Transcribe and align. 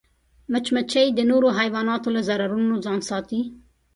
مچمچۍ 0.51 1.07
د 1.13 1.19
نورو 1.29 1.47
حیواناتو 1.59 2.09
له 2.15 2.21
ضررونو 2.29 2.75
ځان 2.85 2.99
ساتي 3.09 3.41